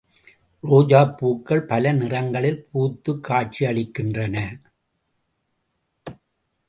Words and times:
ரோஜாப்பூக்கள் 0.63 1.59
பல 1.59 1.93
நிறங்களில் 1.93 2.67
பூத்துக் 2.71 3.23
காட்சியளிக்கின்றன. 3.29 4.35